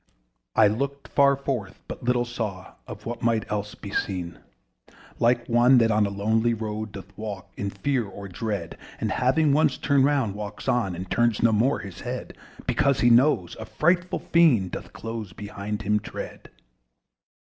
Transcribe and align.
And 0.55 0.79
looked 0.79 1.09
far 1.09 1.35
forth, 1.35 1.79
yet 1.87 2.01
little 2.01 2.25
saw 2.25 2.73
Of 2.87 3.05
what 3.05 3.21
had 3.21 3.45
else 3.51 3.75
been 3.75 3.93
seen 3.93 4.39
Like 5.19 5.47
one 5.47 5.77
that 5.77 5.91
on 5.91 6.07
a 6.07 6.09
lonesome 6.09 6.57
road 6.57 6.93
Doth 6.93 7.15
walk 7.15 7.51
in 7.55 7.69
fear 7.69 8.09
and 8.09 8.33
dread, 8.33 8.79
And 8.99 9.11
having 9.11 9.53
once 9.53 9.77
turned 9.77 10.05
round 10.05 10.33
walks 10.33 10.67
on, 10.67 10.95
And 10.95 11.07
turns 11.11 11.43
no 11.43 11.51
more 11.51 11.77
his 11.81 12.01
head; 12.01 12.35
Because 12.65 13.01
he 13.01 13.11
knows, 13.11 13.55
a 13.59 13.65
frightful 13.65 14.17
fiend 14.17 14.71
Doth 14.71 14.91
close 14.91 15.33
behind 15.33 15.83
him 15.83 15.99
tread. 15.99 16.49